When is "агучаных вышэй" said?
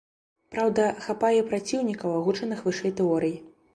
2.21-2.91